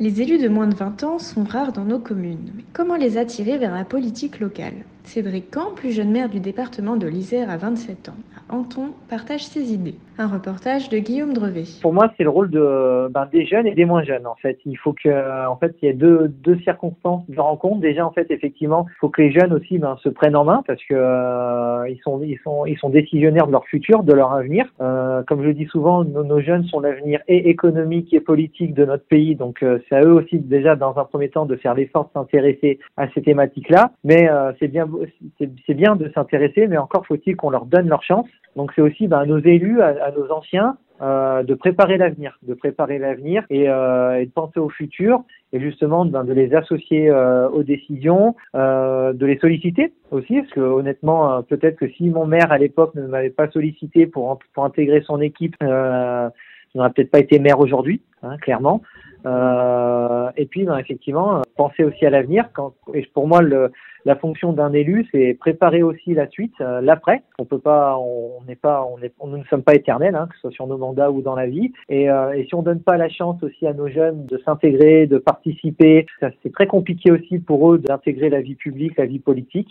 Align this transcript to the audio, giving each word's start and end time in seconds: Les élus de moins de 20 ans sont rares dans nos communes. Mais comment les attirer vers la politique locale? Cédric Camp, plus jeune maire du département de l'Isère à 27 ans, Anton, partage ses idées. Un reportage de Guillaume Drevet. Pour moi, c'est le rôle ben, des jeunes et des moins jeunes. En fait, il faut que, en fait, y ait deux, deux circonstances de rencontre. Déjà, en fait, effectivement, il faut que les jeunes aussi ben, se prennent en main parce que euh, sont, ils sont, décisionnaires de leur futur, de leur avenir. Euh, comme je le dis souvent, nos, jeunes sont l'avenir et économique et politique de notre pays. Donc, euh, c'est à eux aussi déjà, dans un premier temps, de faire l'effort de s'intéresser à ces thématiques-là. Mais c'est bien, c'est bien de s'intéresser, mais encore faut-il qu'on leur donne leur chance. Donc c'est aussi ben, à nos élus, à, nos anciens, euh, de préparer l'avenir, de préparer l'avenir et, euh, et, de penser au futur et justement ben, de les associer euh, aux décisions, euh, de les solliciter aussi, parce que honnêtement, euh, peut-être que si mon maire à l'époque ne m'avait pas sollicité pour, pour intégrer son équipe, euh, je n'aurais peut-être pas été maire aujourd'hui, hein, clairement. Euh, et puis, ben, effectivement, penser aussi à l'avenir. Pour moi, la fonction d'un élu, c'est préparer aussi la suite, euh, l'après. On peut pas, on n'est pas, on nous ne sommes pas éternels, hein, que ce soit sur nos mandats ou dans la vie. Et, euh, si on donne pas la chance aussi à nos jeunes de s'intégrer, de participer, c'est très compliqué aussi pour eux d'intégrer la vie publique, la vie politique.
Les 0.00 0.22
élus 0.22 0.38
de 0.38 0.48
moins 0.48 0.66
de 0.66 0.74
20 0.74 1.04
ans 1.04 1.18
sont 1.18 1.44
rares 1.44 1.72
dans 1.72 1.84
nos 1.84 1.98
communes. 1.98 2.52
Mais 2.56 2.64
comment 2.72 2.96
les 2.96 3.18
attirer 3.18 3.58
vers 3.58 3.74
la 3.74 3.84
politique 3.84 4.40
locale? 4.40 4.86
Cédric 5.10 5.50
Camp, 5.50 5.74
plus 5.74 5.90
jeune 5.90 6.12
maire 6.12 6.28
du 6.28 6.38
département 6.38 6.94
de 6.94 7.08
l'Isère 7.08 7.50
à 7.50 7.56
27 7.56 8.10
ans, 8.10 8.14
Anton, 8.48 8.90
partage 9.08 9.44
ses 9.44 9.72
idées. 9.72 9.96
Un 10.18 10.26
reportage 10.26 10.88
de 10.88 10.98
Guillaume 10.98 11.32
Drevet. 11.32 11.64
Pour 11.80 11.92
moi, 11.92 12.12
c'est 12.16 12.24
le 12.24 12.30
rôle 12.30 12.50
ben, 12.50 13.26
des 13.32 13.46
jeunes 13.46 13.66
et 13.66 13.74
des 13.74 13.86
moins 13.86 14.02
jeunes. 14.02 14.26
En 14.26 14.34
fait, 14.34 14.58
il 14.66 14.76
faut 14.76 14.92
que, 14.92 15.46
en 15.48 15.56
fait, 15.56 15.74
y 15.82 15.86
ait 15.86 15.94
deux, 15.94 16.28
deux 16.28 16.58
circonstances 16.58 17.22
de 17.28 17.40
rencontre. 17.40 17.80
Déjà, 17.80 18.04
en 18.04 18.10
fait, 18.10 18.30
effectivement, 18.30 18.86
il 18.88 18.98
faut 18.98 19.08
que 19.08 19.22
les 19.22 19.32
jeunes 19.32 19.52
aussi 19.52 19.78
ben, 19.78 19.96
se 20.02 20.08
prennent 20.08 20.36
en 20.36 20.44
main 20.44 20.62
parce 20.66 20.82
que 20.84 20.94
euh, 20.94 21.94
sont, 22.04 22.20
ils 22.66 22.78
sont, 22.78 22.90
décisionnaires 22.90 23.46
de 23.46 23.52
leur 23.52 23.64
futur, 23.66 24.02
de 24.02 24.12
leur 24.12 24.32
avenir. 24.32 24.66
Euh, 24.80 25.22
comme 25.22 25.42
je 25.42 25.46
le 25.46 25.54
dis 25.54 25.66
souvent, 25.66 26.04
nos, 26.04 26.40
jeunes 26.40 26.64
sont 26.64 26.80
l'avenir 26.80 27.20
et 27.28 27.48
économique 27.48 28.12
et 28.12 28.20
politique 28.20 28.74
de 28.74 28.84
notre 28.84 29.04
pays. 29.04 29.36
Donc, 29.36 29.62
euh, 29.62 29.78
c'est 29.88 29.96
à 29.96 30.02
eux 30.02 30.12
aussi 30.12 30.38
déjà, 30.38 30.76
dans 30.76 30.98
un 30.98 31.04
premier 31.04 31.30
temps, 31.30 31.46
de 31.46 31.56
faire 31.56 31.74
l'effort 31.74 32.04
de 32.04 32.10
s'intéresser 32.12 32.78
à 32.96 33.08
ces 33.12 33.22
thématiques-là. 33.22 33.92
Mais 34.04 34.28
c'est 34.58 34.68
bien, 34.68 34.86
c'est 35.38 35.74
bien 35.74 35.96
de 35.96 36.10
s'intéresser, 36.14 36.66
mais 36.66 36.76
encore 36.76 37.06
faut-il 37.06 37.36
qu'on 37.36 37.50
leur 37.50 37.66
donne 37.66 37.88
leur 37.88 38.02
chance. 38.02 38.26
Donc 38.56 38.72
c'est 38.74 38.82
aussi 38.82 39.08
ben, 39.08 39.18
à 39.18 39.26
nos 39.26 39.38
élus, 39.38 39.80
à, 39.80 40.10
nos 40.12 40.30
anciens, 40.30 40.76
euh, 41.02 41.42
de 41.42 41.54
préparer 41.54 41.96
l'avenir, 41.96 42.38
de 42.42 42.54
préparer 42.54 42.98
l'avenir 42.98 43.44
et, 43.48 43.70
euh, 43.70 44.20
et, 44.20 44.26
de 44.26 44.30
penser 44.30 44.60
au 44.60 44.68
futur 44.68 45.22
et 45.52 45.60
justement 45.60 46.04
ben, 46.04 46.24
de 46.24 46.32
les 46.32 46.54
associer 46.54 47.08
euh, 47.10 47.48
aux 47.48 47.62
décisions, 47.62 48.36
euh, 48.54 49.12
de 49.12 49.26
les 49.26 49.38
solliciter 49.38 49.92
aussi, 50.10 50.40
parce 50.40 50.52
que 50.52 50.60
honnêtement, 50.60 51.32
euh, 51.32 51.42
peut-être 51.42 51.76
que 51.76 51.88
si 51.88 52.10
mon 52.10 52.26
maire 52.26 52.52
à 52.52 52.58
l'époque 52.58 52.94
ne 52.94 53.06
m'avait 53.06 53.30
pas 53.30 53.50
sollicité 53.50 54.06
pour, 54.06 54.38
pour 54.54 54.64
intégrer 54.64 55.02
son 55.02 55.20
équipe, 55.20 55.56
euh, 55.62 56.28
je 56.72 56.78
n'aurais 56.78 56.90
peut-être 56.90 57.10
pas 57.10 57.18
été 57.18 57.38
maire 57.38 57.60
aujourd'hui, 57.60 58.00
hein, 58.22 58.36
clairement. 58.38 58.82
Euh, 59.26 60.30
et 60.36 60.46
puis, 60.46 60.64
ben, 60.64 60.78
effectivement, 60.78 61.42
penser 61.56 61.84
aussi 61.84 62.06
à 62.06 62.10
l'avenir. 62.10 62.48
Pour 63.14 63.26
moi, 63.26 63.40
la 64.04 64.16
fonction 64.16 64.52
d'un 64.52 64.72
élu, 64.72 65.06
c'est 65.12 65.34
préparer 65.34 65.82
aussi 65.82 66.14
la 66.14 66.28
suite, 66.28 66.54
euh, 66.60 66.80
l'après. 66.80 67.22
On 67.38 67.44
peut 67.44 67.58
pas, 67.58 67.98
on 67.98 68.42
n'est 68.46 68.56
pas, 68.56 68.86
on 69.18 69.26
nous 69.26 69.38
ne 69.38 69.44
sommes 69.44 69.62
pas 69.62 69.74
éternels, 69.74 70.14
hein, 70.14 70.26
que 70.28 70.34
ce 70.36 70.40
soit 70.42 70.50
sur 70.52 70.66
nos 70.66 70.78
mandats 70.78 71.10
ou 71.10 71.20
dans 71.22 71.34
la 71.34 71.46
vie. 71.46 71.72
Et, 71.88 72.10
euh, 72.10 72.42
si 72.44 72.54
on 72.54 72.62
donne 72.62 72.80
pas 72.80 72.96
la 72.96 73.08
chance 73.08 73.42
aussi 73.42 73.66
à 73.66 73.72
nos 73.72 73.88
jeunes 73.88 74.26
de 74.26 74.38
s'intégrer, 74.38 75.06
de 75.06 75.18
participer, 75.18 76.06
c'est 76.20 76.52
très 76.52 76.66
compliqué 76.66 77.10
aussi 77.10 77.38
pour 77.38 77.72
eux 77.72 77.78
d'intégrer 77.78 78.30
la 78.30 78.40
vie 78.40 78.54
publique, 78.54 78.96
la 78.96 79.06
vie 79.06 79.18
politique. 79.18 79.70